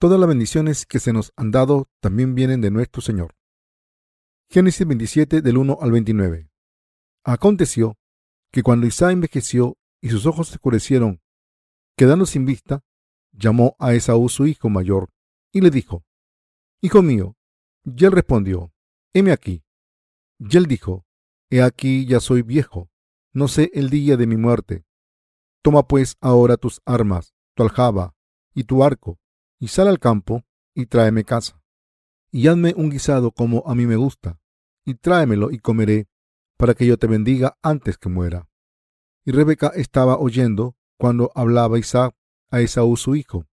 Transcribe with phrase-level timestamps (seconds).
[0.00, 3.36] Todas las bendiciones que se nos han dado también vienen de nuestro Señor.
[4.48, 6.48] Génesis 27 del 1 al 29.
[7.22, 7.98] Aconteció
[8.50, 11.20] que cuando Isaac envejeció y sus ojos se oscurecieron,
[11.98, 12.82] quedando sin vista,
[13.32, 15.10] llamó a Esaú su hijo mayor
[15.52, 16.02] y le dijo,
[16.80, 17.36] Hijo mío.
[17.84, 18.72] Y él respondió,
[19.12, 19.64] heme aquí.
[20.38, 21.04] Y él dijo,
[21.50, 22.88] He aquí ya soy viejo,
[23.34, 24.86] no sé el día de mi muerte.
[25.60, 28.14] Toma pues ahora tus armas, tu aljaba
[28.54, 29.19] y tu arco,
[29.60, 31.62] y sal al campo y tráeme casa.
[32.32, 34.40] Y hazme un guisado como a mí me gusta,
[34.84, 36.08] y tráemelo y comeré,
[36.56, 38.48] para que yo te bendiga antes que muera.
[39.24, 42.14] Y Rebeca estaba oyendo cuando hablaba Isaac
[42.50, 43.46] a Esaú su hijo.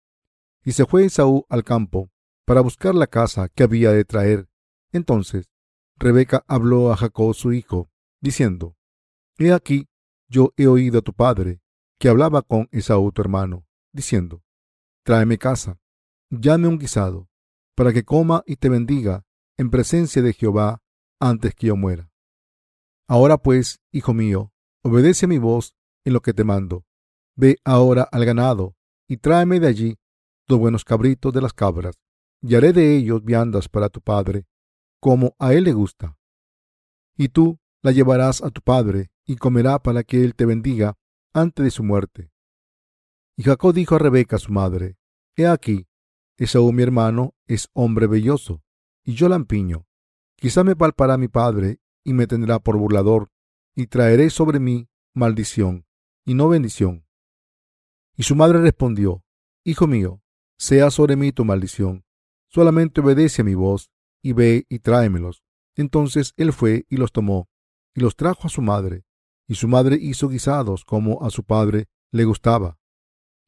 [0.64, 2.11] Y se fue Esaú al campo
[2.45, 4.48] para buscar la casa que había de traer.
[4.92, 5.48] Entonces
[5.97, 8.77] Rebeca habló a Jacob su hijo, diciendo,
[9.39, 9.89] He aquí,
[10.28, 11.61] yo he oído a tu padre,
[11.98, 14.42] que hablaba con Esaú tu hermano, diciendo,
[15.05, 15.78] Tráeme casa,
[16.30, 17.28] llame un guisado,
[17.74, 19.24] para que coma y te bendiga
[19.58, 20.83] en presencia de Jehová
[21.20, 22.10] antes que yo muera.
[23.08, 24.52] Ahora pues, hijo mío,
[24.83, 25.74] obedece a mi voz
[26.05, 26.84] en lo que te mando.
[27.36, 28.77] Ve ahora al ganado
[29.08, 29.98] y tráeme de allí
[30.48, 31.96] dos buenos cabritos de las cabras,
[32.40, 34.46] y haré de ellos viandas para tu padre,
[35.00, 36.16] como a él le gusta.
[37.16, 40.96] Y tú la llevarás a tu padre, y comerá para que él te bendiga
[41.34, 42.30] antes de su muerte.
[43.36, 44.96] Y Jacob dijo a Rebeca su madre,
[45.36, 45.86] He aquí,
[46.39, 48.62] Esaú mi hermano es hombre belloso,
[49.05, 49.87] y yo lampiño.
[50.37, 53.31] Quizá me palpará mi padre y me tendrá por burlador,
[53.75, 55.87] y traeré sobre mí maldición,
[56.25, 57.07] y no bendición.
[58.17, 59.25] Y su madre respondió,
[59.64, 60.23] Hijo mío,
[60.59, 62.05] sea sobre mí tu maldición,
[62.48, 63.91] solamente obedece a mi voz,
[64.23, 65.42] y ve y tráemelos.
[65.75, 67.48] Entonces él fue y los tomó,
[67.95, 69.05] y los trajo a su madre,
[69.48, 72.79] y su madre hizo guisados como a su padre le gustaba.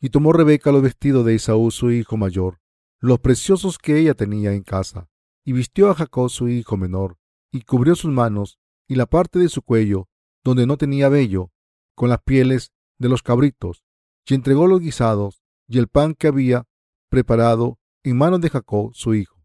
[0.00, 2.60] Y tomó Rebeca los vestidos de Esaú su hijo mayor,
[3.00, 5.08] los preciosos que ella tenía en casa,
[5.44, 7.18] y vistió a Jacob su hijo menor,
[7.52, 10.08] y cubrió sus manos y la parte de su cuello,
[10.44, 11.52] donde no tenía vello,
[11.94, 13.84] con las pieles de los cabritos,
[14.26, 16.66] y entregó los guisados y el pan que había
[17.08, 19.42] preparado en manos de Jacob su hijo.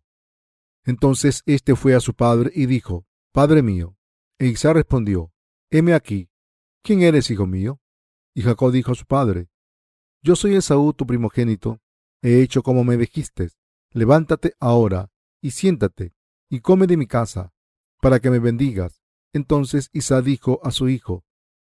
[0.85, 3.97] Entonces éste fue a su padre y dijo, Padre mío.
[4.39, 5.31] E Isaac respondió,
[5.69, 6.29] Heme aquí,
[6.81, 7.79] ¿quién eres, hijo mío?
[8.33, 9.49] Y Jacob dijo a su padre,
[10.21, 11.81] Yo soy Esaú, tu primogénito,
[12.23, 13.49] he hecho como me dijiste,
[13.91, 15.11] levántate ahora
[15.41, 16.15] y siéntate
[16.49, 17.53] y come de mi casa,
[18.01, 19.01] para que me bendigas.
[19.33, 21.25] Entonces Isaac dijo a su hijo,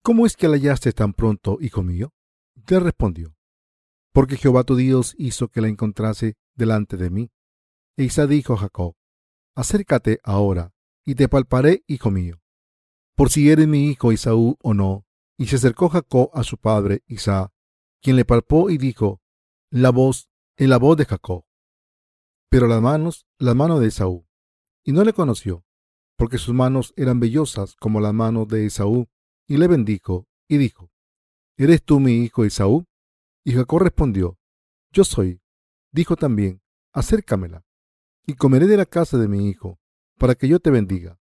[0.03, 2.15] ¿Cómo es que la hallaste tan pronto, hijo mío?
[2.67, 3.35] Le respondió,
[4.13, 7.31] porque Jehová tu Dios hizo que la encontrase delante de mí.
[7.99, 8.95] E Isaac dijo a Jacob,
[9.55, 10.73] acércate ahora,
[11.05, 12.41] y te palparé, hijo mío,
[13.15, 15.05] por si eres mi hijo Esaú o no.
[15.37, 17.53] Y se acercó Jacob a su padre Isaac,
[18.01, 19.21] quien le palpó y dijo,
[19.71, 21.45] la voz en la voz de Jacob.
[22.49, 24.27] Pero las manos, las manos de Esaú.
[24.85, 25.65] Y no le conoció,
[26.17, 29.09] porque sus manos eran vellosas como las manos de Esaú,
[29.47, 30.91] y le bendijo, y dijo,
[31.57, 32.87] ¿Eres tú mi hijo Esaú?
[33.45, 34.39] Y Jacob respondió,
[34.93, 35.41] Yo soy.
[35.93, 36.63] Dijo también,
[36.93, 37.65] Acércamela,
[38.27, 39.79] y comeré de la casa de mi hijo,
[40.19, 41.19] para que yo te bendiga.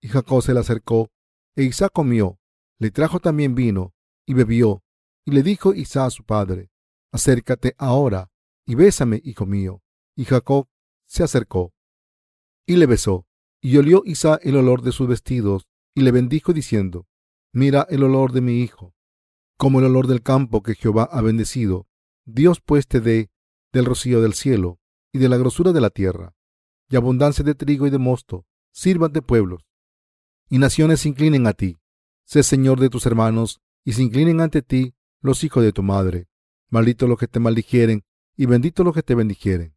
[0.00, 1.10] Y Jacob se le acercó,
[1.54, 2.38] e Isaac comió,
[2.78, 3.94] le trajo también vino,
[4.26, 4.82] y bebió,
[5.24, 6.70] y le dijo Isaac a su padre,
[7.12, 8.30] Acércate ahora,
[8.66, 9.82] y bésame, hijo mío.
[10.14, 10.68] Y Jacob
[11.06, 11.72] se acercó,
[12.66, 13.26] y le besó,
[13.60, 17.06] y olió Isaac el olor de sus vestidos, y le bendijo diciendo,
[17.52, 18.94] Mira el olor de mi hijo,
[19.56, 21.86] como el olor del campo que Jehová ha bendecido.
[22.24, 23.30] Dios pues te dé
[23.72, 24.80] del rocío del cielo
[25.12, 26.34] y de la grosura de la tierra,
[26.88, 29.64] y abundancia de trigo y de mosto, sirvan de pueblos,
[30.48, 31.78] y naciones se inclinen a ti.
[32.24, 36.28] Sé Señor de tus hermanos, y se inclinen ante ti los hijos de tu madre.
[36.68, 38.04] Maldito los que te maldijeren,
[38.36, 39.74] y bendito los que te bendijeren.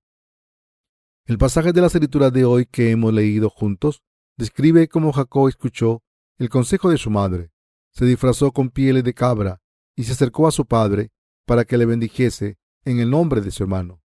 [1.26, 4.04] El pasaje de la escritura de hoy que hemos leído juntos
[4.38, 6.02] describe cómo Jacob escuchó
[6.38, 7.52] el consejo de su madre,
[7.92, 9.62] se disfrazó con pieles de cabra
[9.96, 11.12] y se acercó a su padre
[11.46, 14.02] para que le bendijese en el nombre de su hermano.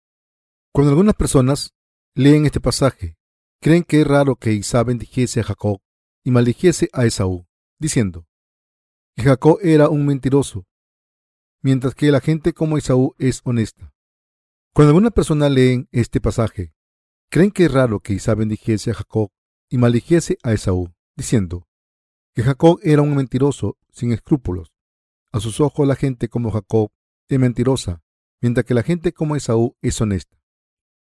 [0.71, 1.73] Cuando algunas personas
[2.15, 3.17] leen este pasaje,
[3.59, 5.81] creen que es raro que Isaac bendijese a Jacob
[6.23, 7.47] y maldijese a Esaú,
[7.79, 8.27] diciendo
[9.15, 10.65] que Jacob era un mentiroso,
[11.61, 13.91] mientras que la gente como Esaú es honesta.
[14.73, 16.73] Cuando algunas personas leen este pasaje,
[17.29, 19.31] creen que es raro que Isaac bendijese a Jacob
[19.69, 21.67] y maldijese a Esaú, diciendo
[22.33, 24.73] que Jacob era un mentiroso sin escrúpulos.
[25.31, 26.91] A sus ojos la gente como Jacob
[27.27, 28.01] es mentirosa,
[28.41, 30.39] mientras que la gente como Esaú es honesta.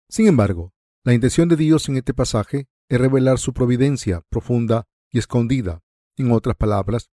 [0.08, 0.72] Sin embargo,
[1.02, 5.82] la intención de Dios en este pasaje es revelar su providencia profunda y escondida.
[6.16, 7.10] En otras palabras,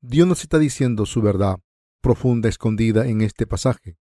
[0.00, 1.60] Dios nos está diciendo su verdad
[2.00, 3.96] profunda escondida en este pasaje.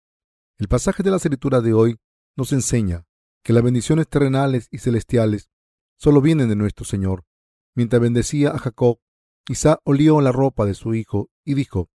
[0.59, 1.99] El pasaje de la escritura de hoy
[2.35, 3.05] nos enseña
[3.43, 5.49] que las bendiciones terrenales y celestiales
[5.97, 7.25] solo vienen de nuestro Señor.
[7.75, 8.97] Mientras bendecía a Jacob,
[9.47, 11.91] Isaac olió la ropa de su hijo y dijo,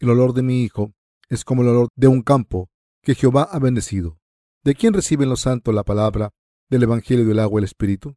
[0.00, 0.92] El olor de mi hijo
[1.28, 2.68] es como el olor de un campo
[3.00, 4.18] que Jehová ha bendecido.
[4.64, 6.30] ¿De quién reciben los santos la palabra
[6.68, 8.16] del Evangelio del agua y el Espíritu?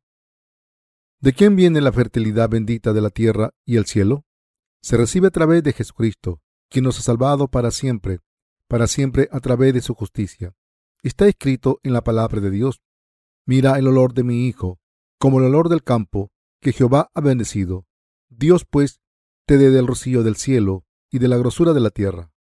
[1.22, 4.26] ¿De quién viene la fertilidad bendita de la tierra y el cielo?
[4.82, 8.22] Se recibe a través de Jesucristo, quien nos ha salvado para siempre,
[8.68, 10.56] para siempre a través de su justicia.
[11.02, 12.82] Está escrito en la palabra de Dios.
[13.46, 14.80] Mira el olor de mi hijo,
[15.20, 16.32] como el olor del campo
[16.62, 17.86] que Jehová ha bendecido.
[18.30, 19.02] Dios pues
[19.46, 22.32] te dé del rocío del cielo y de la grosura de la tierra.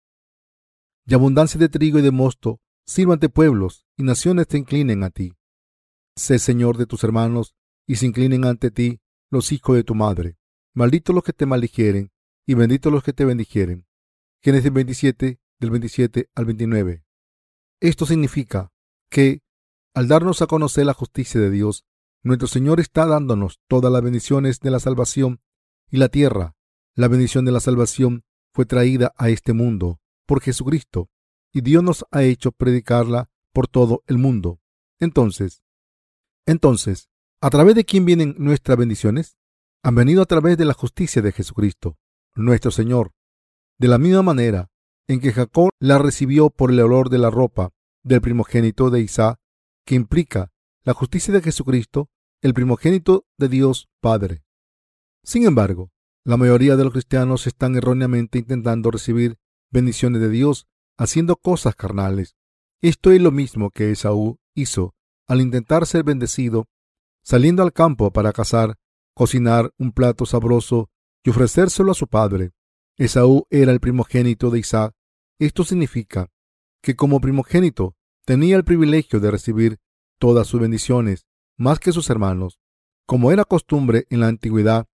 [1.05, 5.35] Y abundancia de trigo y de mosto sírvante pueblos y naciones te inclinen a ti.
[6.17, 7.55] Sé Señor de tus hermanos
[7.87, 10.37] y se inclinen ante ti los hijos de tu madre.
[10.75, 12.13] Malditos los que te maldijeren
[12.47, 13.87] y benditos los que te bendijeren.
[14.43, 17.05] Génesis 27 del 27 al 29.
[17.81, 18.73] Esto significa
[19.09, 19.43] que,
[19.95, 21.85] al darnos a conocer la justicia de Dios,
[22.25, 25.41] nuestro Señor está dándonos todas las bendiciones de la salvación
[25.89, 26.57] y la tierra.
[26.97, 31.09] La bendición de la salvación fue traída a este mundo por Jesucristo
[31.53, 34.59] y Dios nos ha hecho predicarla por todo el mundo.
[34.99, 35.63] Entonces,
[36.45, 37.09] entonces,
[37.41, 39.37] ¿a través de quién vienen nuestras bendiciones?
[39.85, 41.99] Han venido a través de la justicia de Jesucristo,
[42.35, 43.13] nuestro Señor.
[43.79, 44.72] De la misma manera
[45.09, 47.71] en que Jacob la recibió por el olor de la ropa
[48.03, 49.39] del primogénito de Isaac,
[49.85, 50.53] que implica
[50.85, 52.09] la justicia de Jesucristo,
[52.41, 54.43] el primogénito de Dios Padre.
[55.23, 55.91] Sin embargo,
[56.25, 59.39] la mayoría de los cristianos están erróneamente intentando recibir
[59.71, 60.67] bendiciones de Dios
[60.97, 62.37] haciendo cosas carnales.
[62.81, 64.95] Esto es lo mismo que Esaú hizo
[65.29, 66.67] al intentar ser bendecido,
[67.23, 68.77] saliendo al campo para cazar,
[69.15, 70.91] cocinar un plato sabroso
[71.25, 72.51] y ofrecérselo a su padre.
[72.99, 74.95] Esaú era el primogénito de Isaac.
[75.39, 76.31] Esto significa
[76.83, 79.79] que como primogénito tenía el privilegio de recibir
[80.19, 82.59] todas sus bendiciones, más que sus hermanos.
[83.07, 84.87] Como era costumbre en la antigüedad,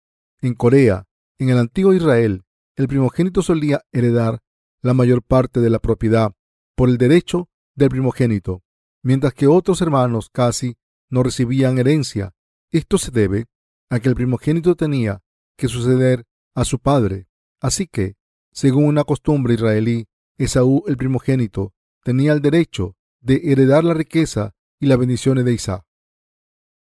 [0.42, 1.06] en Corea,
[1.40, 2.46] en el antiguo Israel,
[2.76, 4.40] el primogénito solía heredar
[4.82, 6.34] la mayor parte de la propiedad
[6.76, 8.64] por el derecho del primogénito,
[9.04, 10.78] mientras que otros hermanos casi
[11.10, 12.34] no recibían herencia.
[12.72, 13.46] Esto se debe
[13.90, 15.22] a que el primogénito tenía
[15.58, 17.26] que suceder a su padre
[17.62, 18.15] Así que,
[18.51, 20.07] según una costumbre israelí,
[20.38, 21.74] Esaú el primogénito
[22.04, 25.83] tenía el derecho de heredar la riqueza y las bendiciones de Isaac.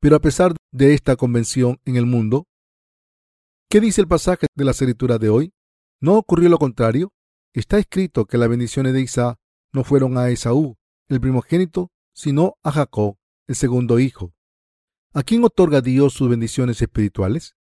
[0.00, 2.46] Pero a pesar de esta convención en el mundo,
[3.70, 5.52] ¿qué dice el pasaje de la escritura de hoy?
[6.00, 7.12] ¿No ocurrió lo contrario?
[7.54, 9.38] Está escrito que las bendiciones de Isaac
[9.72, 10.76] no fueron a Esaú,
[11.08, 14.34] el primogénito, sino a Jacob, el segundo hijo.
[15.14, 17.56] ¿A quién otorga Dios sus bendiciones espirituales?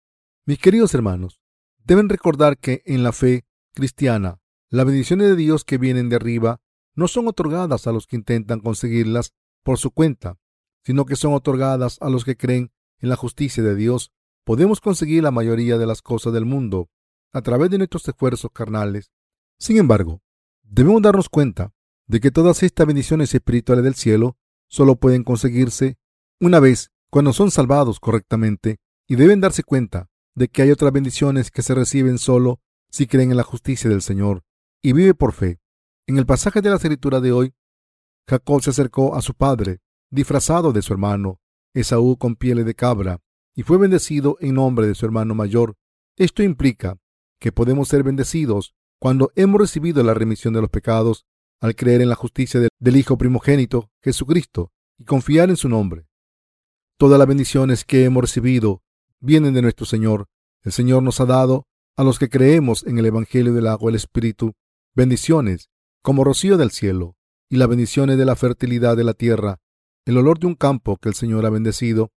[0.46, 1.40] Mis queridos hermanos,
[1.84, 3.44] Deben recordar que en la fe
[3.74, 6.60] cristiana, las bendiciones de Dios que vienen de arriba
[6.94, 9.32] no son otorgadas a los que intentan conseguirlas
[9.62, 10.38] por su cuenta,
[10.84, 14.12] sino que son otorgadas a los que creen en la justicia de Dios.
[14.44, 16.88] Podemos conseguir la mayoría de las cosas del mundo
[17.32, 19.10] a través de nuestros esfuerzos carnales.
[19.58, 20.22] Sin embargo,
[20.62, 21.72] debemos darnos cuenta
[22.06, 24.36] de que todas estas bendiciones espirituales del cielo
[24.66, 25.98] solo pueden conseguirse
[26.40, 30.09] una vez cuando son salvados correctamente y deben darse cuenta
[30.40, 34.00] de que hay otras bendiciones que se reciben solo si creen en la justicia del
[34.00, 34.42] Señor
[34.82, 35.60] y vive por fe.
[36.06, 37.52] En el pasaje de la escritura de hoy,
[38.26, 39.80] Jacob se acercó a su padre,
[40.10, 41.40] disfrazado de su hermano,
[41.74, 43.20] Esaú con pieles de cabra,
[43.54, 45.76] y fue bendecido en nombre de su hermano mayor.
[46.16, 46.96] Esto implica
[47.38, 51.26] que podemos ser bendecidos cuando hemos recibido la remisión de los pecados
[51.60, 56.06] al creer en la justicia del Hijo primogénito, Jesucristo, y confiar en su nombre.
[56.96, 58.82] Todas las bendiciones que hemos recibido
[59.20, 60.26] vienen de nuestro Señor.
[60.62, 63.92] El Señor nos ha dado, a los que creemos en el Evangelio del agua y
[63.92, 64.54] el Espíritu,
[64.94, 65.70] bendiciones
[66.02, 67.16] como rocío del cielo
[67.48, 69.60] y las bendiciones de la fertilidad de la tierra.
[70.06, 72.10] El olor de un campo que el Señor ha bendecido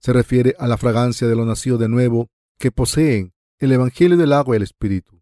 [0.00, 2.28] se refiere a la fragancia de los nacidos de nuevo
[2.58, 5.20] que poseen el Evangelio del agua y el Espíritu.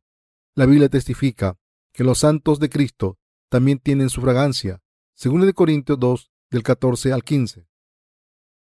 [0.54, 1.59] La Biblia testifica
[1.92, 3.18] que los santos de Cristo
[3.49, 4.80] también tienen su fragancia,
[5.14, 7.66] según de Corintios 2, del 14 al 15.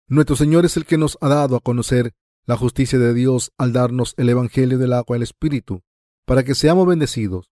[0.08, 2.14] Nuestro Señor es el que nos ha dado a conocer
[2.46, 5.82] la justicia de Dios al darnos el Evangelio del agua y el Espíritu,
[6.24, 7.50] para que seamos bendecidos.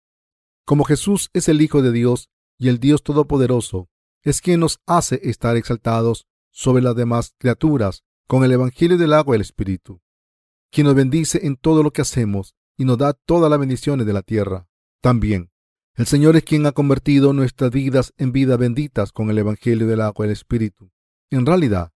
[0.66, 3.90] Como Jesús es el Hijo de Dios y el Dios Todopoderoso,
[4.22, 9.36] es quien nos hace estar exaltados sobre las demás criaturas con el Evangelio del agua
[9.36, 10.02] y el Espíritu,
[10.72, 14.14] quien nos bendice en todo lo que hacemos y nos da todas las bendiciones de
[14.14, 14.68] la tierra.
[15.02, 15.52] También,
[15.96, 20.02] el Señor es quien ha convertido nuestras vidas en vidas benditas con el Evangelio del
[20.02, 20.92] agua y el Espíritu.
[21.30, 21.92] En realidad,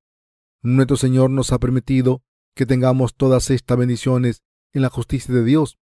[0.62, 2.24] nuestro Señor nos ha permitido
[2.55, 4.43] que tengamos todas estas bendiciones
[4.74, 5.77] en la justicia de Dios.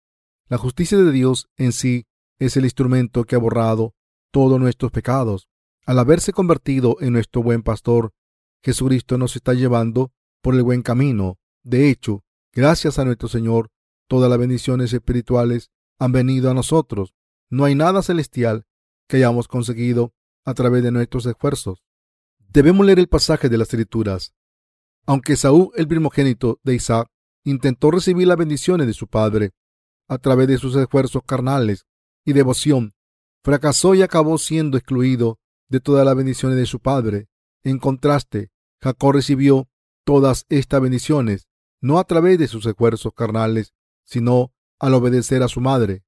[0.48, 2.06] La justicia de Dios en sí
[2.38, 3.94] es el instrumento que ha borrado
[4.30, 5.48] todos nuestros pecados.
[5.86, 8.12] Al haberse convertido en nuestro buen pastor,
[8.62, 11.38] Jesucristo nos está llevando por el buen camino.
[11.62, 13.70] De hecho, gracias a nuestro Señor,
[14.08, 17.14] todas las bendiciones espirituales han venido a nosotros.
[17.50, 18.66] No hay nada celestial
[19.08, 20.14] que hayamos conseguido
[20.44, 21.84] a través de nuestros esfuerzos.
[22.48, 24.34] Debemos leer el pasaje de las Escrituras.
[25.06, 27.08] Aunque Saúl, el primogénito de Isaac,
[27.44, 29.50] intentó recibir las bendiciones de su padre
[30.08, 31.86] a través de sus esfuerzos carnales
[32.24, 32.94] y devoción,
[33.42, 37.28] fracasó y acabó siendo excluido de todas las bendiciones de su padre.
[37.64, 39.68] En contraste, Jacob recibió
[40.04, 41.48] todas estas bendiciones
[41.80, 46.04] no a través de sus esfuerzos carnales, sino al obedecer a su madre.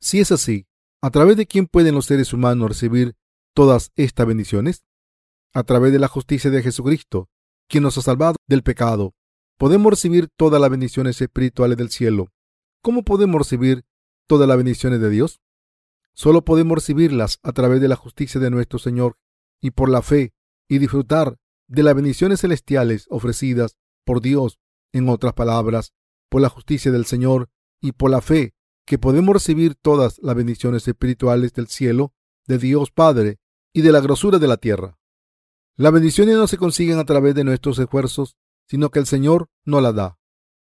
[0.00, 0.66] Si es así,
[1.02, 3.14] ¿a través de quién pueden los seres humanos recibir
[3.54, 4.82] todas estas bendiciones?
[5.52, 7.28] A través de la justicia de Jesucristo,
[7.72, 9.14] quien nos ha salvado del pecado.
[9.56, 12.28] Podemos recibir todas las bendiciones espirituales del cielo.
[12.82, 13.86] ¿Cómo podemos recibir
[14.26, 15.40] todas las bendiciones de Dios?
[16.12, 19.16] Solo podemos recibirlas a través de la justicia de nuestro Señor
[19.58, 20.34] y por la fe
[20.68, 24.58] y disfrutar de las bendiciones celestiales ofrecidas por Dios.
[24.92, 25.94] En otras palabras,
[26.28, 27.48] por la justicia del Señor
[27.80, 28.52] y por la fe
[28.84, 32.12] que podemos recibir todas las bendiciones espirituales del cielo,
[32.46, 33.38] de Dios Padre
[33.72, 34.98] y de la grosura de la tierra.
[35.82, 38.36] Las bendiciones no se consiguen a través de nuestros esfuerzos,
[38.68, 40.16] sino que el Señor nos las da.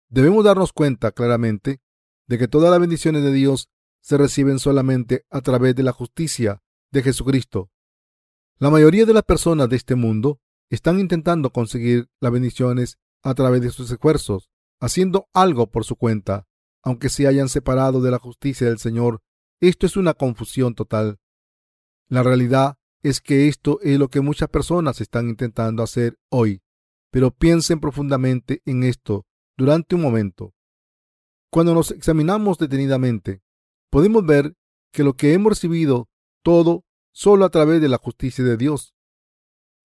[0.09, 1.79] Debemos darnos cuenta claramente
[2.27, 3.69] de que todas las bendiciones de Dios
[4.01, 7.71] se reciben solamente a través de la justicia de Jesucristo.
[8.57, 13.61] La mayoría de las personas de este mundo están intentando conseguir las bendiciones a través
[13.61, 14.49] de sus esfuerzos,
[14.81, 16.45] haciendo algo por su cuenta,
[16.83, 19.21] aunque se hayan separado de la justicia del Señor.
[19.61, 21.19] Esto es una confusión total.
[22.09, 26.63] La realidad es que esto es lo que muchas personas están intentando hacer hoy,
[27.11, 30.55] pero piensen profundamente en esto durante un momento.
[31.51, 33.43] Cuando nos examinamos detenidamente,
[33.91, 34.55] podemos ver
[34.91, 36.09] que lo que hemos recibido
[36.41, 38.95] todo solo a través de la justicia de Dios.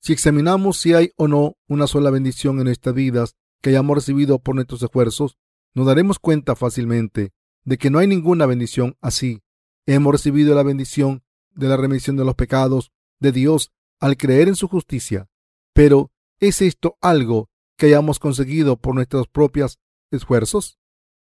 [0.00, 4.38] Si examinamos si hay o no una sola bendición en nuestras vidas que hayamos recibido
[4.38, 5.36] por nuestros esfuerzos,
[5.74, 7.34] nos daremos cuenta fácilmente
[7.64, 9.42] de que no hay ninguna bendición así.
[9.84, 14.56] Hemos recibido la bendición de la remisión de los pecados de Dios al creer en
[14.56, 15.28] su justicia.
[15.72, 16.10] Pero,
[16.40, 19.78] ¿es esto algo que hayamos conseguido por nuestros propios
[20.10, 20.78] esfuerzos?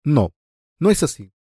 [0.05, 0.33] No,
[0.79, 1.33] no es así.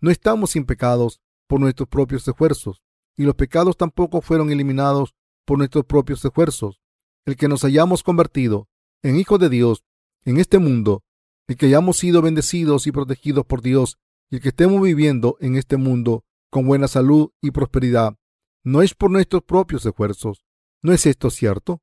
[0.00, 2.82] No estamos sin pecados por nuestros propios esfuerzos,
[3.16, 5.14] y los pecados tampoco fueron eliminados
[5.44, 6.80] por nuestros propios esfuerzos.
[7.26, 8.68] El que nos hayamos convertido
[9.02, 9.84] en hijos de Dios
[10.24, 11.02] en este mundo,
[11.48, 13.98] el que hayamos sido bendecidos y protegidos por Dios,
[14.30, 18.16] y el que estemos viviendo en este mundo con buena salud y prosperidad,
[18.64, 20.44] no es por nuestros propios esfuerzos.
[20.82, 21.82] ¿No es esto cierto?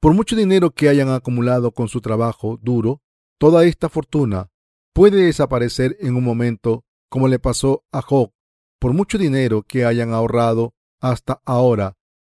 [0.00, 3.00] Por mucho dinero que hayan acumulado con su trabajo duro,
[3.38, 4.50] toda esta fortuna
[4.92, 8.32] puede desaparecer en un momento como le pasó a Job,
[8.78, 11.96] por mucho dinero que hayan ahorrado hasta ahora.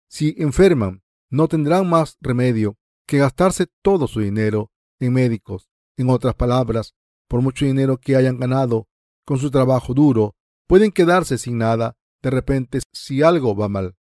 [0.09, 2.77] Si enferman, no tendrán más remedio
[3.07, 5.69] que gastarse todo su dinero en médicos.
[5.97, 6.95] En otras palabras,
[7.29, 8.89] por mucho dinero que hayan ganado
[9.25, 10.35] con su trabajo duro,
[10.67, 13.97] pueden quedarse sin nada de repente si algo va mal.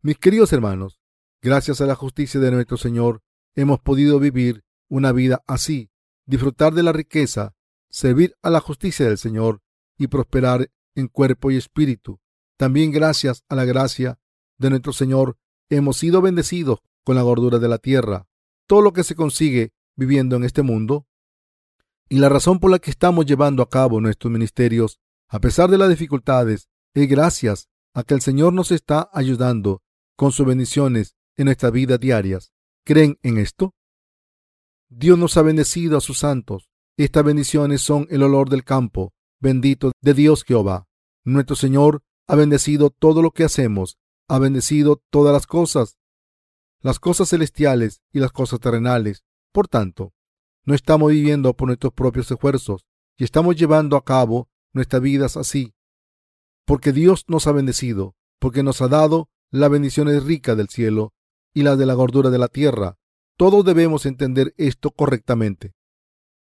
[0.00, 0.98] Mis queridos hermanos,
[1.42, 3.22] gracias a la justicia de nuestro Señor,
[3.54, 5.90] hemos podido vivir una vida así,
[6.24, 7.54] disfrutar de la riqueza,
[7.90, 9.60] servir a la justicia del Señor
[9.98, 12.18] y prosperar en cuerpo y espíritu.
[12.56, 14.18] También gracias a la gracia
[14.56, 15.36] de nuestro Señor
[15.68, 18.26] hemos sido bendecidos con la gordura de la tierra.
[18.66, 21.06] Todo lo que se consigue viviendo en este mundo
[22.08, 25.76] y la razón por la que estamos llevando a cabo nuestros ministerios, a pesar de
[25.76, 26.70] las dificultades,
[27.02, 29.82] es gracias a que el Señor nos está ayudando
[30.16, 32.52] con sus bendiciones en nuestras vidas diarias.
[32.84, 33.74] ¿Creen en esto?
[34.88, 36.70] Dios nos ha bendecido a sus santos.
[36.96, 40.88] Estas bendiciones son el olor del campo bendito de Dios Jehová.
[41.22, 43.98] Nuestro Señor ha bendecido todo lo que hacemos,
[44.28, 45.98] ha bendecido todas las cosas,
[46.80, 49.22] las cosas celestiales y las cosas terrenales.
[49.52, 50.14] Por tanto,
[50.64, 52.86] no estamos viviendo por nuestros propios esfuerzos
[53.18, 55.74] y estamos llevando a cabo nuestras vidas así,
[56.66, 61.14] porque Dios nos ha bendecido, porque nos ha dado las bendiciones ricas del cielo
[61.54, 62.98] y las de la gordura de la tierra.
[63.38, 65.72] Todos debemos entender esto correctamente.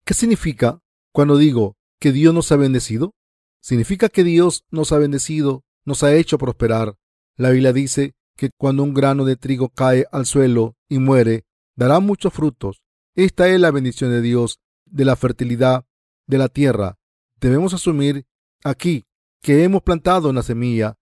[0.04, 0.80] ¿Qué significa
[1.12, 3.14] cuando digo que Dios nos ha bendecido?
[3.60, 6.96] Significa que Dios nos ha bendecido, nos ha hecho prosperar.
[7.36, 11.44] La Biblia dice que cuando un grano de trigo cae al suelo y muere,
[11.76, 12.82] dará muchos frutos.
[13.14, 15.84] Esta es la bendición de Dios, de la fertilidad
[16.26, 16.98] de la tierra.
[17.40, 18.26] Debemos asumir
[18.62, 19.06] aquí
[19.42, 20.98] que hemos plantado una semilla.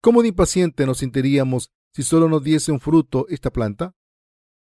[0.00, 3.94] ¿Cómo de impaciente nos sentiríamos si solo nos diese un fruto esta planta?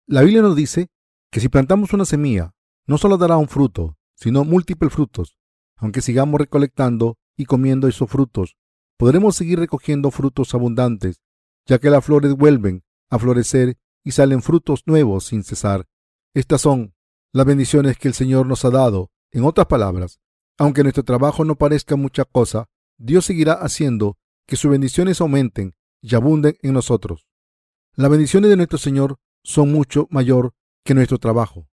[0.06, 0.88] La Biblia nos dice
[1.30, 2.54] que si plantamos una semilla,
[2.87, 5.37] no solo dará un fruto, sino múltiples frutos.
[5.76, 8.56] Aunque sigamos recolectando y comiendo esos frutos,
[8.96, 11.20] podremos seguir recogiendo frutos abundantes,
[11.66, 15.87] ya que las flores vuelven a florecer y salen frutos nuevos sin cesar.
[16.34, 16.94] Estas son
[17.32, 19.10] las bendiciones que el Señor nos ha dado.
[19.30, 20.20] En otras palabras,
[20.56, 26.14] aunque nuestro trabajo no parezca mucha cosa, Dios seguirá haciendo que sus bendiciones aumenten y
[26.14, 27.28] abunden en nosotros.
[27.94, 31.68] Las bendiciones de nuestro Señor son mucho mayor que nuestro trabajo.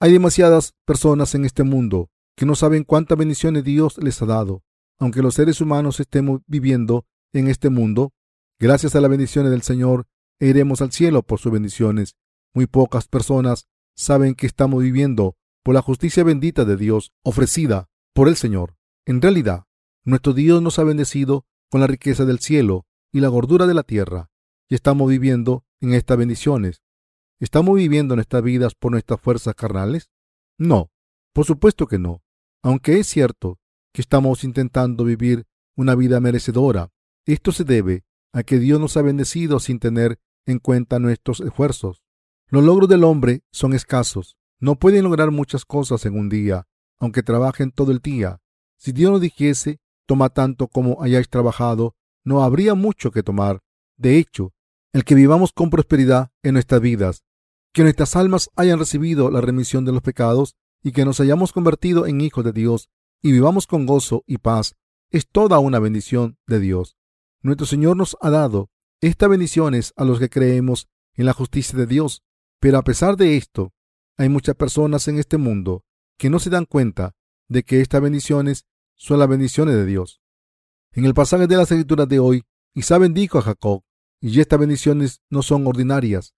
[0.00, 4.62] Hay demasiadas personas en este mundo que no saben cuántas bendiciones Dios les ha dado.
[4.98, 8.12] Aunque los seres humanos estemos viviendo en este mundo,
[8.58, 10.06] gracias a las bendiciones del Señor,
[10.40, 12.16] iremos al cielo por sus bendiciones.
[12.54, 13.66] Muy pocas personas
[13.96, 18.76] saben que estamos viviendo por la justicia bendita de Dios ofrecida por el Señor.
[19.04, 19.64] En realidad,
[20.08, 23.82] nuestro Dios nos ha bendecido con la riqueza del cielo y la gordura de la
[23.82, 24.30] tierra,
[24.68, 26.82] y estamos viviendo en estas bendiciones.
[27.40, 30.10] ¿Estamos viviendo nuestras vidas por nuestras fuerzas carnales?
[30.56, 30.90] No,
[31.34, 32.22] por supuesto que no.
[32.62, 33.60] Aunque es cierto
[33.92, 35.46] que estamos intentando vivir
[35.76, 36.90] una vida merecedora,
[37.26, 42.02] esto se debe a que Dios nos ha bendecido sin tener en cuenta nuestros esfuerzos.
[42.48, 44.38] Los logros del hombre son escasos.
[44.58, 46.66] No pueden lograr muchas cosas en un día,
[46.98, 48.40] aunque trabajen todo el día.
[48.78, 53.60] Si Dios nos dijese, toma tanto como hayáis trabajado, no habría mucho que tomar.
[53.98, 54.54] De hecho,
[54.94, 57.24] el que vivamos con prosperidad en nuestras vidas,
[57.74, 62.06] que nuestras almas hayan recibido la remisión de los pecados y que nos hayamos convertido
[62.06, 62.88] en hijos de Dios
[63.20, 64.76] y vivamos con gozo y paz,
[65.10, 66.96] es toda una bendición de Dios.
[67.42, 68.70] Nuestro Señor nos ha dado
[69.02, 72.22] estas bendiciones a los que creemos en la justicia de Dios,
[72.60, 73.74] pero a pesar de esto,
[74.16, 75.84] hay muchas personas en este mundo
[76.16, 77.14] que no se dan cuenta
[77.46, 78.64] de que estas bendiciones
[78.98, 80.20] son las bendiciones de Dios.
[80.92, 83.82] En el pasaje de las escrituras de hoy, Isabel bendijo a Jacob,
[84.20, 86.34] y estas bendiciones no son ordinarias.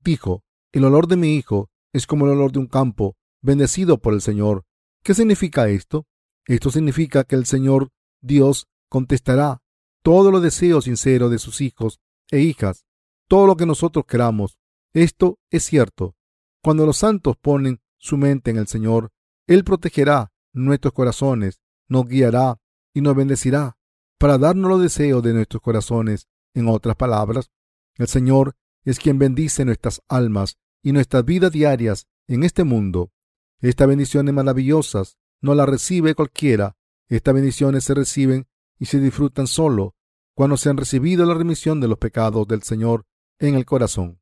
[0.00, 4.12] Dijo, el olor de mi hijo es como el olor de un campo bendecido por
[4.12, 4.64] el Señor.
[5.02, 6.06] ¿Qué significa esto?
[6.44, 7.88] Esto significa que el Señor
[8.20, 9.62] Dios contestará
[10.02, 12.84] todos los deseos sinceros de sus hijos e hijas,
[13.28, 14.58] todo lo que nosotros queramos.
[14.92, 16.14] Esto es cierto.
[16.62, 19.10] Cuando los santos ponen su mente en el Señor,
[19.46, 22.60] Él protegerá nuestros corazones, nos guiará
[22.94, 23.76] y nos bendecirá
[24.18, 26.28] para darnos los deseos de nuestros corazones.
[26.54, 27.50] En otras palabras,
[27.96, 33.12] el Señor es quien bendice nuestras almas y nuestras vidas diarias en este mundo.
[33.60, 36.76] Estas bendiciones maravillosas no las recibe cualquiera.
[37.08, 38.46] Estas bendiciones se reciben
[38.78, 39.94] y se disfrutan solo
[40.34, 43.06] cuando se han recibido la remisión de los pecados del Señor
[43.38, 44.20] en el corazón.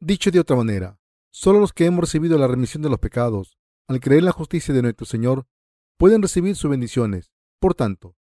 [0.00, 3.58] Dicho de otra manera, solo los que hemos recibido la remisión de los pecados,
[3.88, 5.46] al creer en la justicia de nuestro Señor,
[5.98, 7.30] pueden recibir sus bendiciones.
[7.60, 8.16] Por tanto,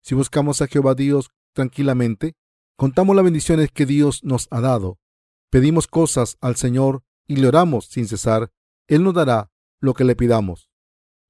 [0.00, 2.34] si buscamos a Jehová Dios tranquilamente,
[2.76, 4.98] contamos las bendiciones que Dios nos ha dado,
[5.50, 8.52] pedimos cosas al Señor y le oramos sin cesar,
[8.86, 10.70] Él nos dará lo que le pidamos.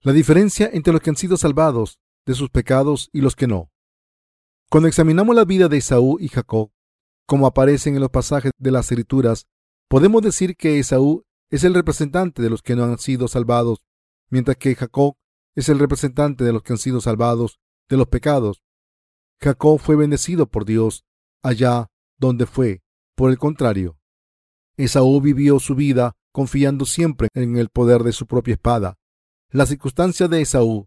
[0.02, 3.70] La diferencia entre los que han sido salvados de sus pecados y los que no.
[4.68, 6.70] Cuando examinamos la vida de Esaú y Jacob,
[7.26, 9.46] como aparecen en los pasajes de las escrituras,
[9.88, 13.78] podemos decir que Esaú es el representante de los que no han sido salvados,
[14.28, 15.14] mientras que Jacob
[15.56, 18.62] es el representante de los que han sido salvados de los pecados.
[19.40, 21.04] Jacob fue bendecido por Dios
[21.42, 21.88] allá
[22.18, 22.82] donde fue.
[23.16, 23.98] Por el contrario,
[24.76, 28.98] Esaú vivió su vida confiando siempre en el poder de su propia espada.
[29.50, 30.86] Las circunstancias de Esaú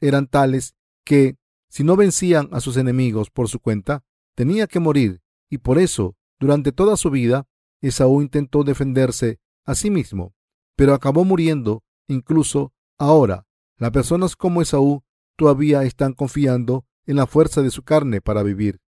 [0.00, 1.36] eran tales que,
[1.68, 6.14] si no vencían a sus enemigos por su cuenta, tenía que morir, y por eso,
[6.38, 7.46] durante toda su vida,
[7.80, 10.34] Esaú intentó defenderse a sí mismo,
[10.76, 11.82] pero acabó muriendo.
[12.08, 13.46] Incluso ahora,
[13.78, 15.02] las personas como Esaú
[15.36, 18.80] todavía están confiando en la fuerza de su carne para vivir.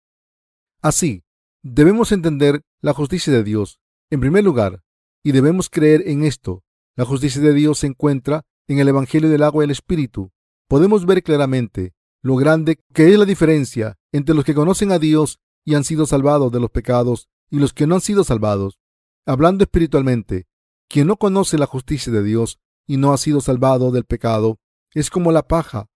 [0.81, 1.23] Así,
[1.63, 4.83] debemos entender la justicia de Dios, en primer lugar,
[5.23, 6.63] y debemos creer en esto.
[6.95, 10.31] La justicia de Dios se encuentra en el Evangelio del agua y el Espíritu.
[10.67, 15.39] Podemos ver claramente lo grande que es la diferencia entre los que conocen a Dios
[15.63, 18.79] y han sido salvados de los pecados y los que no han sido salvados.
[19.25, 20.47] Hablando espiritualmente,
[20.87, 24.59] quien no conoce la justicia de Dios y no ha sido salvado del pecado
[24.95, 25.89] es como la paja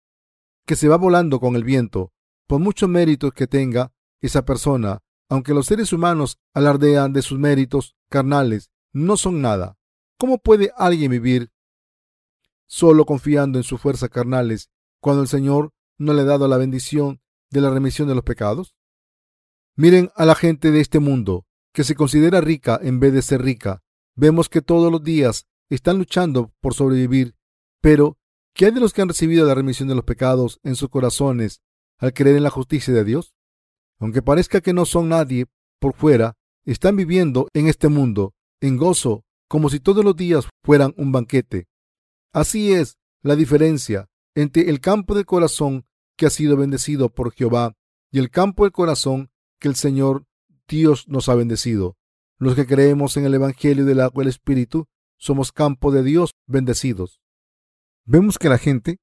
[0.66, 2.12] que se va volando con el viento.
[2.46, 7.96] Por muchos méritos que tenga esa persona, aunque los seres humanos alardean de sus méritos
[8.08, 9.78] carnales, no son nada.
[10.18, 11.50] ¿Cómo puede alguien vivir
[12.66, 17.22] solo confiando en sus fuerzas carnales cuando el Señor no le ha dado la bendición
[17.50, 18.74] de la remisión de los pecados?
[19.76, 23.40] Miren a la gente de este mundo que se considera rica en vez de ser
[23.40, 23.82] rica.
[24.14, 27.36] Vemos que todos los días están luchando por sobrevivir,
[27.80, 28.19] pero
[28.54, 31.60] ¿qué hay de los que han recibido la remisión de los pecados en sus corazones
[31.98, 33.34] al creer en la justicia de Dios?
[33.98, 35.46] Aunque parezca que no son nadie
[35.78, 40.94] por fuera, están viviendo en este mundo en gozo, como si todos los días fueran
[40.96, 41.66] un banquete.
[42.32, 45.84] Así es la diferencia entre el campo del corazón
[46.16, 47.74] que ha sido bendecido por Jehová
[48.10, 50.24] y el campo del corazón que el Señor
[50.68, 51.96] Dios nos ha bendecido.
[52.38, 54.86] los que creemos en el Evangelio del agua y el Espíritu,
[55.18, 57.20] somos campo de Dios bendecidos.
[58.12, 58.98] Vemos que la gente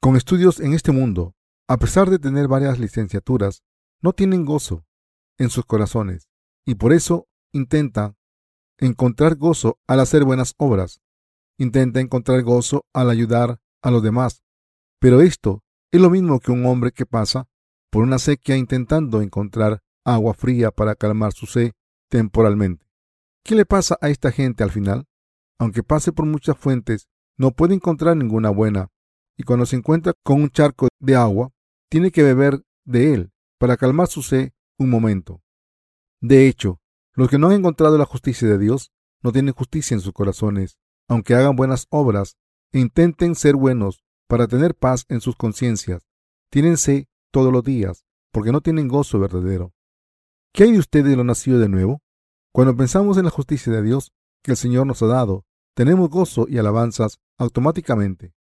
[0.00, 1.34] con estudios en este mundo,
[1.68, 3.64] a pesar de tener varias licenciaturas,
[4.00, 4.84] no tienen gozo
[5.36, 6.28] en sus corazones
[6.64, 8.14] y por eso intenta
[8.78, 11.00] encontrar gozo al hacer buenas obras.
[11.58, 14.44] Intenta encontrar gozo al ayudar a los demás.
[15.00, 17.48] Pero esto es lo mismo que un hombre que pasa
[17.90, 21.72] por una sequía intentando encontrar agua fría para calmar su sed
[22.08, 22.86] temporalmente.
[23.44, 25.08] ¿Qué le pasa a esta gente al final?
[25.58, 28.88] Aunque pase por muchas fuentes, no puede encontrar ninguna buena,
[29.36, 31.50] y cuando se encuentra con un charco de agua,
[31.88, 35.42] tiene que beber de él para calmar su sed un momento.
[36.20, 36.80] De hecho,
[37.14, 38.90] los que no han encontrado la justicia de Dios
[39.22, 40.76] no tienen justicia en sus corazones,
[41.08, 42.36] aunque hagan buenas obras
[42.72, 46.06] e intenten ser buenos para tener paz en sus conciencias.
[46.50, 49.72] Tienen sed todos los días, porque no tienen gozo verdadero.
[50.52, 52.02] ¿Qué hay de ustedes de lo nacido de nuevo?
[52.52, 56.46] Cuando pensamos en la justicia de Dios que el Señor nos ha dado, tenemos gozo
[56.48, 58.34] y alabanzas automáticamente.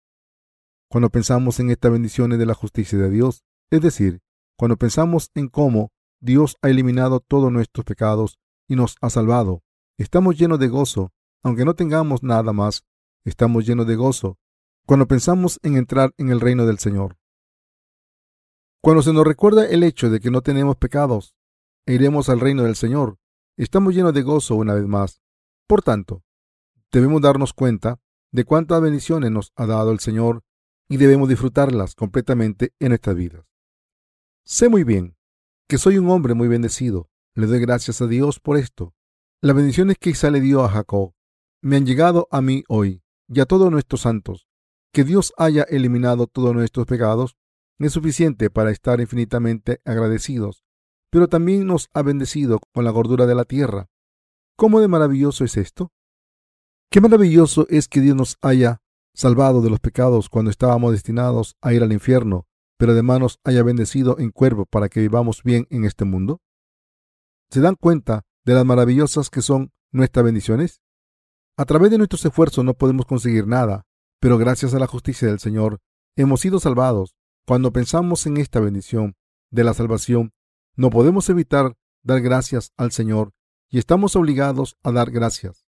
[0.89, 4.21] Cuando pensamos en estas bendiciones de la justicia de Dios, es decir,
[4.57, 9.61] cuando pensamos en cómo Dios ha eliminado todos nuestros pecados y nos ha salvado,
[9.97, 11.11] estamos llenos de gozo,
[11.43, 12.83] aunque no tengamos nada más,
[13.23, 14.37] estamos llenos de gozo
[14.85, 17.17] cuando pensamos en entrar en el reino del Señor.
[18.81, 21.35] Cuando se nos recuerda el hecho de que no tenemos pecados
[21.85, 23.17] e iremos al reino del Señor,
[23.55, 25.21] estamos llenos de gozo una vez más.
[25.67, 26.23] Por tanto,
[26.91, 27.99] debemos darnos cuenta
[28.31, 30.43] de cuántas bendiciones nos ha dado el Señor
[30.87, 33.45] y debemos disfrutarlas completamente en nuestras vidas.
[34.43, 35.15] Sé muy bien
[35.67, 37.09] que soy un hombre muy bendecido.
[37.35, 38.93] Le doy gracias a Dios por esto.
[39.41, 41.13] Las bendiciones que Isa le dio a Jacob
[41.61, 44.47] me han llegado a mí hoy y a todos nuestros santos.
[44.91, 47.37] Que Dios haya eliminado todos nuestros pecados
[47.77, 50.63] es suficiente para estar infinitamente agradecidos,
[51.09, 53.89] pero también nos ha bendecido con la gordura de la tierra.
[54.57, 55.93] ¿Cómo de maravilloso es esto?
[56.91, 58.81] Qué maravilloso es que Dios nos haya
[59.13, 62.47] salvado de los pecados cuando estábamos destinados a ir al infierno,
[62.77, 66.41] pero además nos haya bendecido en cuerpo para que vivamos bien en este mundo.
[67.51, 70.81] ¿Se dan cuenta de las maravillosas que son nuestras bendiciones?
[71.57, 73.85] A través de nuestros esfuerzos no podemos conseguir nada,
[74.19, 75.81] pero gracias a la justicia del Señor
[76.15, 77.13] hemos sido salvados.
[77.45, 79.15] Cuando pensamos en esta bendición
[79.51, 80.33] de la salvación,
[80.75, 83.31] no podemos evitar dar gracias al Señor
[83.69, 85.68] y estamos obligados a dar gracias.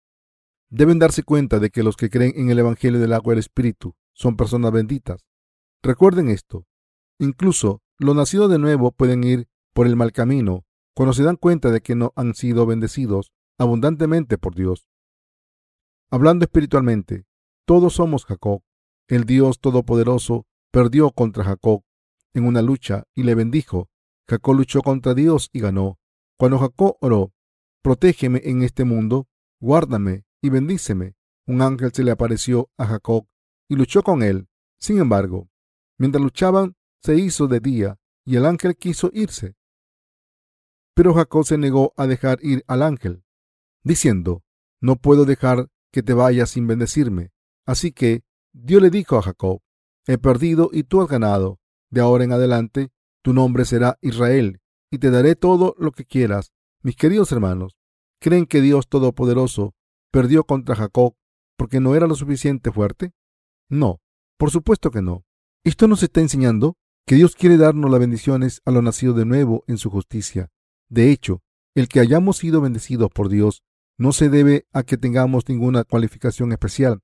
[0.70, 3.38] Deben darse cuenta de que los que creen en el Evangelio del agua y el
[3.38, 5.24] Espíritu son personas benditas.
[5.83, 6.66] Recuerden esto.
[7.18, 11.70] Incluso los nacidos de nuevo pueden ir por el mal camino cuando se dan cuenta
[11.70, 14.88] de que no han sido bendecidos abundantemente por Dios.
[16.11, 17.24] Hablando espiritualmente,
[17.64, 18.62] todos somos Jacob.
[19.09, 21.83] El Dios Todopoderoso perdió contra Jacob
[22.35, 23.88] en una lucha y le bendijo.
[24.28, 25.98] Jacob luchó contra Dios y ganó.
[26.37, 27.33] Cuando Jacob oró,
[27.83, 29.28] protégeme en este mundo,
[29.61, 33.27] guárdame y bendíceme, un ángel se le apareció a Jacob
[33.68, 34.48] y luchó con él.
[34.79, 35.48] Sin embargo,
[35.98, 39.57] mientras luchaban, se hizo de día y el ángel quiso irse.
[40.94, 43.24] Pero Jacob se negó a dejar ir al ángel,
[43.83, 44.42] diciendo,
[44.81, 47.31] no puedo dejar que te vayas sin bendecirme.
[47.64, 48.22] Así que
[48.53, 49.61] Dios le dijo a Jacob,
[50.07, 51.61] he perdido y tú has ganado.
[51.90, 52.90] De ahora en adelante,
[53.22, 56.53] tu nombre será Israel, y te daré todo lo que quieras.
[56.83, 57.77] Mis queridos hermanos,
[58.20, 59.74] ¿creen que Dios Todopoderoso
[60.11, 61.14] perdió contra Jacob
[61.57, 63.12] porque no era lo suficiente fuerte?
[63.68, 64.01] No,
[64.38, 65.25] por supuesto que no.
[65.64, 69.64] Esto nos está enseñando que Dios quiere darnos las bendiciones a lo nacido de nuevo
[69.66, 70.51] en su justicia.
[70.88, 71.42] De hecho,
[71.75, 73.62] el que hayamos sido bendecidos por Dios
[73.99, 77.01] no se debe a que tengamos ninguna cualificación especial.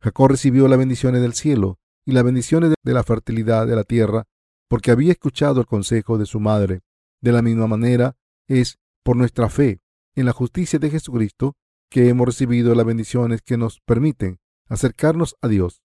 [0.00, 4.24] Jacob recibió las bendiciones del cielo y las bendiciones de la fertilidad de la tierra
[4.68, 6.80] porque había escuchado el consejo de su madre.
[7.20, 8.16] De la misma manera,
[8.48, 9.80] es por nuestra fe
[10.14, 11.54] en la justicia de Jesucristo
[11.90, 15.82] que hemos recibido las bendiciones que nos permiten acercarnos a Dios.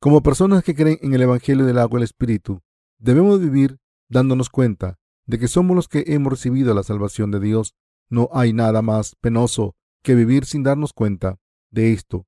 [0.00, 2.60] Como personas que creen en el Evangelio del agua y el Espíritu,
[2.98, 3.78] debemos vivir
[4.08, 7.74] dándonos cuenta de que somos los que hemos recibido la salvación de Dios.
[8.08, 11.38] No hay nada más penoso que vivir sin darnos cuenta
[11.70, 12.26] de esto.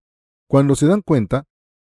[0.48, 1.44] Cuando se dan cuenta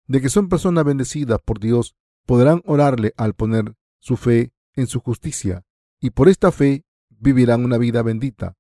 [0.07, 1.95] de que son personas bendecidas por Dios,
[2.27, 5.65] podrán orarle al poner su fe en su justicia,
[6.01, 8.57] y por esta fe vivirán una vida bendita.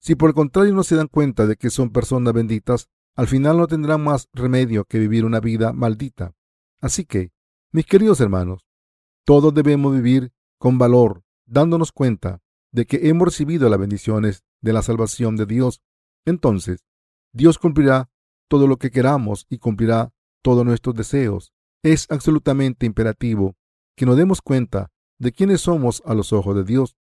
[0.00, 3.58] Si por el contrario no se dan cuenta de que son personas benditas, al final
[3.58, 6.34] no tendrán más remedio que vivir una vida maldita.
[6.80, 7.32] Así que,
[7.70, 8.66] mis queridos hermanos,
[9.26, 12.40] todos debemos vivir con valor, dándonos cuenta
[12.72, 15.82] de que hemos recibido las bendiciones de la salvación de Dios.
[16.24, 16.86] Entonces,
[17.32, 18.10] Dios cumplirá
[18.48, 21.52] todo lo que queramos y cumplirá todos nuestros deseos.
[21.82, 23.56] Es absolutamente imperativo
[23.96, 26.96] que nos demos cuenta de quiénes somos a los ojos de Dios.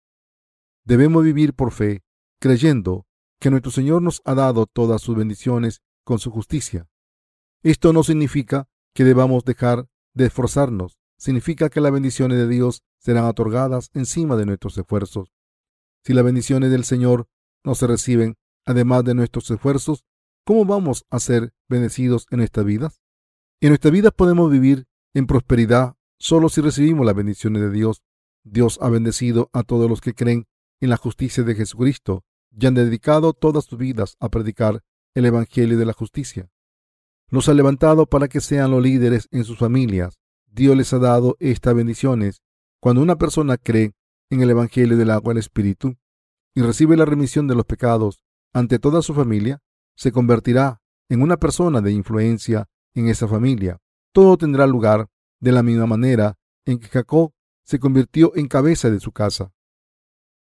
[0.84, 2.02] Debemos vivir por fe
[2.40, 3.06] creyendo
[3.40, 6.88] que nuestro Señor nos ha dado todas sus bendiciones con su justicia.
[7.62, 13.24] Esto no significa que debamos dejar de esforzarnos, significa que las bendiciones de Dios serán
[13.24, 15.32] otorgadas encima de nuestros esfuerzos.
[16.04, 17.28] Si las bendiciones del Señor
[17.64, 20.04] no se reciben además de nuestros esfuerzos,
[20.44, 23.00] ¿cómo vamos a ser bendecidos en nuestras vidas?
[23.60, 28.02] En nuestra vida podemos vivir en prosperidad solo si recibimos las bendiciones de Dios.
[28.44, 30.46] Dios ha bendecido a todos los que creen
[30.80, 32.24] en la justicia de Jesucristo
[32.58, 34.82] y han dedicado todas sus vidas a predicar
[35.14, 36.48] el Evangelio de la justicia.
[37.28, 40.18] Los ha levantado para que sean los líderes en sus familias.
[40.46, 42.40] Dios les ha dado estas bendiciones.
[42.80, 43.92] Cuando una persona cree
[44.30, 45.96] en el Evangelio del agua del Espíritu
[46.54, 49.60] y recibe la remisión de los pecados ante toda su familia,
[49.96, 53.78] se convertirá en una persona de influencia en esa familia.
[54.12, 55.08] Todo tendrá lugar
[55.40, 57.32] de la misma manera en que Jacob
[57.64, 59.52] se convirtió en cabeza de su casa.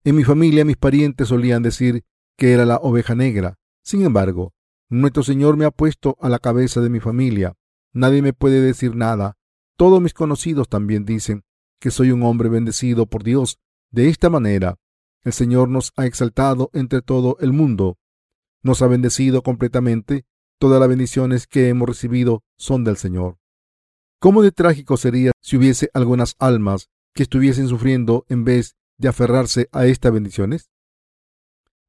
[0.06, 2.04] En mi familia mis parientes solían decir
[2.38, 3.58] que era la oveja negra.
[3.84, 4.54] Sin embargo,
[4.88, 7.56] nuestro Señor me ha puesto a la cabeza de mi familia.
[7.92, 9.36] Nadie me puede decir nada.
[9.76, 11.44] Todos mis conocidos también dicen
[11.80, 13.58] que soy un hombre bendecido por Dios.
[13.90, 14.78] De esta manera,
[15.24, 17.98] el Señor nos ha exaltado entre todo el mundo.
[18.62, 20.28] Nos ha bendecido completamente.
[20.60, 23.40] Todas las bendiciones que hemos recibido son del Señor.
[24.20, 29.70] ¿Cómo de trágico sería si hubiese algunas almas que estuviesen sufriendo en vez de aferrarse
[29.72, 30.70] a estas bendiciones?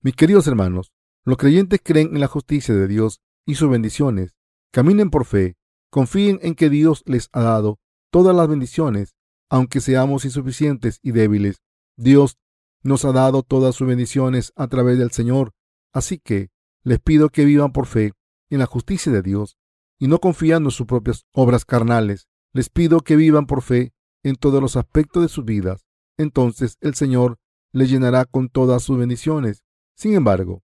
[0.00, 0.92] Mis queridos hermanos,
[1.24, 4.36] los creyentes creen en la justicia de Dios y sus bendiciones.
[4.72, 5.56] Caminen por fe,
[5.90, 7.78] confíen en que Dios les ha dado
[8.10, 9.16] todas las bendiciones,
[9.48, 11.62] aunque seamos insuficientes y débiles.
[11.96, 12.38] Dios
[12.82, 15.52] nos ha dado todas sus bendiciones a través del Señor,
[15.92, 16.50] así que
[16.82, 18.12] les pido que vivan por fe
[18.50, 19.56] en la justicia de Dios
[19.98, 22.28] y no confiando en sus propias obras carnales.
[22.52, 23.92] Les pido que vivan por fe
[24.22, 25.85] en todos los aspectos de sus vidas.
[26.18, 27.38] Entonces el Señor
[27.72, 29.62] les llenará con todas sus bendiciones.
[29.94, 30.62] Sin embargo,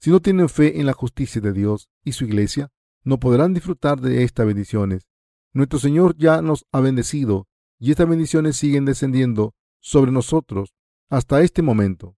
[0.00, 2.70] si no tienen fe en la justicia de Dios y su iglesia,
[3.04, 5.08] no podrán disfrutar de estas bendiciones.
[5.52, 10.74] Nuestro Señor ya nos ha bendecido y estas bendiciones siguen descendiendo sobre nosotros
[11.08, 12.16] hasta este momento.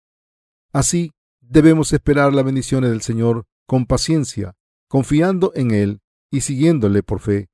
[0.73, 4.55] Así, debemos esperar las bendiciones del Señor con paciencia,
[4.89, 7.49] confiando en Él y siguiéndole por fe.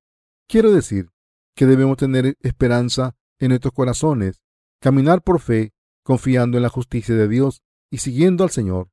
[0.49, 1.11] Quiero decir
[1.55, 4.43] que debemos tener esperanza en nuestros corazones,
[4.87, 5.73] caminar por fe,
[6.05, 8.89] confiando en la justicia de Dios y siguiendo al Señor.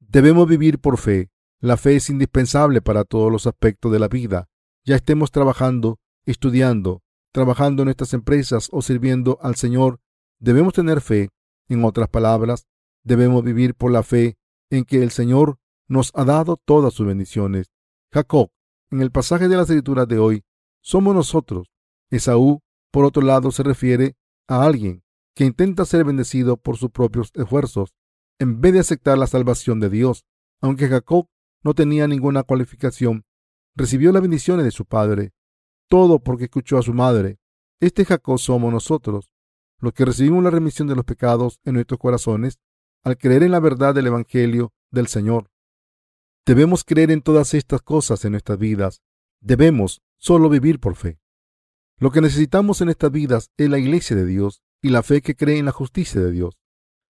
[0.00, 1.28] Debemos vivir por fe.
[1.60, 4.48] La fe es indispensable para todos los aspectos de la vida.
[4.86, 10.00] Ya estemos trabajando, estudiando, trabajando en nuestras empresas o sirviendo al Señor,
[10.38, 11.28] debemos tener fe.
[11.68, 12.66] En otras palabras,
[13.02, 14.38] debemos vivir por la fe
[14.70, 17.70] en que el Señor nos ha dado todas sus bendiciones.
[18.10, 18.50] Jacob
[18.90, 20.42] en el pasaje de las escrituras de hoy
[20.80, 21.70] somos nosotros.
[22.08, 24.16] Esaú, por otro lado, se refiere
[24.48, 25.03] a alguien
[25.34, 27.94] que intenta ser bendecido por sus propios esfuerzos,
[28.38, 30.24] en vez de aceptar la salvación de Dios.
[30.60, 31.28] Aunque Jacob
[31.62, 33.24] no tenía ninguna cualificación,
[33.74, 35.32] recibió las bendiciones de su padre,
[35.88, 37.38] todo porque escuchó a su madre.
[37.80, 39.30] Este Jacob somos nosotros,
[39.78, 42.58] los que recibimos la remisión de los pecados en nuestros corazones
[43.02, 45.50] al creer en la verdad del Evangelio del Señor.
[46.46, 49.02] Debemos creer en todas estas cosas en nuestras vidas.
[49.40, 51.18] Debemos solo vivir por fe.
[51.98, 55.34] Lo que necesitamos en estas vidas es la iglesia de Dios y la fe que
[55.34, 56.58] cree en la justicia de Dios.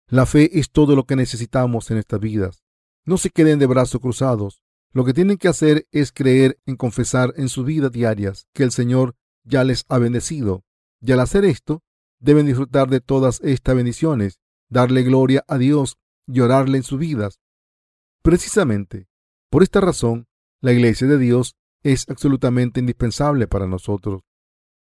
[0.06, 2.62] La fe es todo lo que necesitamos en estas vidas.
[3.04, 4.62] No se queden de brazos cruzados.
[4.92, 8.70] Lo que tienen que hacer es creer en confesar en sus vidas diarias que el
[8.70, 10.62] Señor ya les ha bendecido.
[11.00, 11.82] Y al hacer esto,
[12.20, 15.98] deben disfrutar de todas estas bendiciones, darle gloria a Dios
[16.28, 17.40] y orarle en sus vidas.
[18.22, 19.08] Precisamente,
[19.50, 20.28] por esta razón,
[20.60, 24.22] la iglesia de Dios es absolutamente indispensable para nosotros.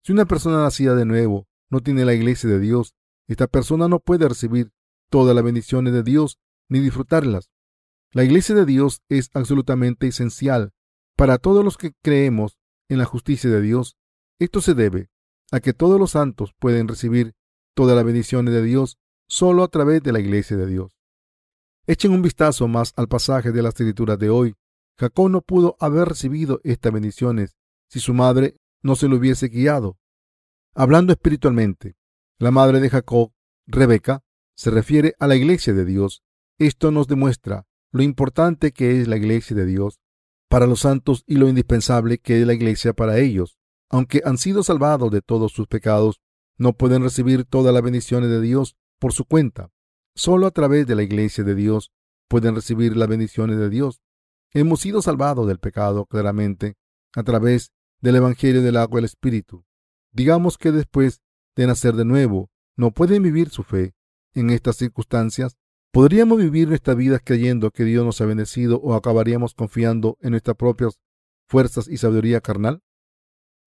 [0.03, 2.93] Si una persona nacida de nuevo no tiene la iglesia de Dios,
[3.27, 4.71] esta persona no puede recibir
[5.09, 6.37] todas las bendiciones de Dios
[6.69, 7.49] ni disfrutarlas.
[8.11, 10.73] La iglesia de Dios es absolutamente esencial
[11.15, 12.57] para todos los que creemos
[12.89, 13.95] en la justicia de Dios.
[14.37, 15.09] Esto se debe
[15.51, 17.33] a que todos los santos pueden recibir
[17.73, 20.97] todas las bendiciones de Dios solo a través de la iglesia de Dios.
[21.87, 24.55] Echen un vistazo más al pasaje de las escrituras de hoy.
[24.99, 27.55] Jacob no pudo haber recibido estas bendiciones
[27.87, 29.97] si su madre no se lo hubiese guiado.
[30.73, 31.97] Hablando espiritualmente,
[32.39, 33.33] la madre de Jacob,
[33.67, 34.23] Rebeca,
[34.55, 36.23] se refiere a la iglesia de Dios.
[36.59, 39.99] Esto nos demuestra lo importante que es la iglesia de Dios
[40.49, 43.57] para los santos y lo indispensable que es la iglesia para ellos.
[43.89, 46.21] Aunque han sido salvados de todos sus pecados,
[46.57, 49.71] no pueden recibir todas las bendiciones de Dios por su cuenta.
[50.15, 51.91] Solo a través de la iglesia de Dios
[52.29, 53.99] pueden recibir las bendiciones de Dios.
[54.53, 56.77] Hemos sido salvados del pecado claramente
[57.13, 59.65] a través del Evangelio del agua y el Espíritu.
[60.11, 61.21] Digamos que después
[61.55, 63.93] de nacer de nuevo, no pueden vivir su fe.
[64.33, 65.57] En estas circunstancias,
[65.93, 70.55] ¿Podríamos vivir nuestra vida creyendo que Dios nos ha bendecido o acabaríamos confiando en nuestras
[70.55, 71.01] propias
[71.49, 72.81] fuerzas y sabiduría carnal?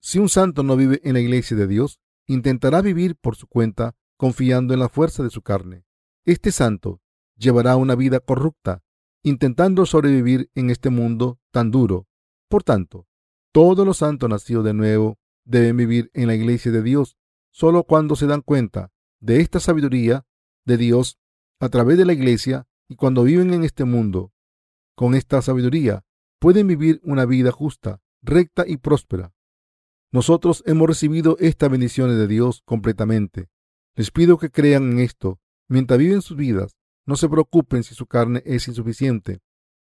[0.01, 3.95] Si un santo no vive en la iglesia de Dios, intentará vivir por su cuenta
[4.17, 5.85] confiando en la fuerza de su carne.
[6.25, 7.03] Este santo
[7.37, 8.83] llevará una vida corrupta,
[9.23, 12.07] intentando sobrevivir en este mundo tan duro.
[12.49, 13.07] Por tanto,
[13.53, 17.17] todos los santos nacidos de nuevo deben vivir en la iglesia de Dios
[17.51, 20.27] solo cuando se dan cuenta de esta sabiduría
[20.65, 21.19] de Dios
[21.61, 24.33] a través de la iglesia y cuando viven en este mundo.
[24.95, 26.05] Con esta sabiduría
[26.39, 29.33] pueden vivir una vida justa, recta y próspera.
[30.13, 33.49] Nosotros hemos recibido estas bendiciones de Dios completamente.
[33.97, 36.77] Les pido que crean en esto mientras viven sus vidas.
[37.07, 39.41] No se preocupen si su carne es insuficiente.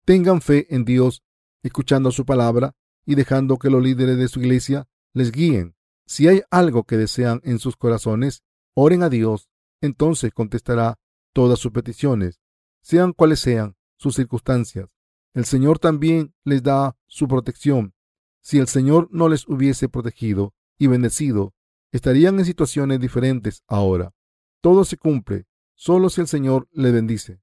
[0.04, 1.22] Tengan fe en Dios,
[1.62, 5.74] escuchando su palabra y dejando que los líderes de su iglesia les guíen.
[6.06, 8.42] Si hay algo que desean en sus corazones,
[8.74, 9.48] oren a Dios.
[9.80, 10.98] Entonces contestará
[11.32, 12.38] todas sus peticiones,
[12.82, 14.90] sean cuales sean sus circunstancias.
[15.32, 17.94] El Señor también les da su protección.
[18.42, 21.54] Si el Señor no les hubiese protegido y bendecido,
[21.92, 24.12] estarían en situaciones diferentes ahora.
[24.60, 27.40] Todo se cumple solo si el Señor le bendice.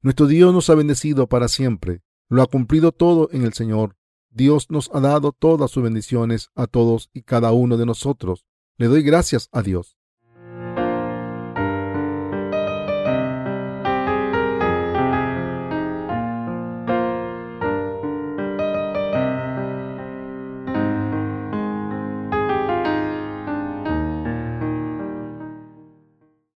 [0.00, 2.02] Nuestro Dios nos ha bendecido para siempre.
[2.30, 3.94] Lo ha cumplido todo en el Señor.
[4.34, 8.44] Dios nos ha dado todas sus bendiciones a todos y cada uno de nosotros.
[8.76, 9.96] Le doy gracias a Dios.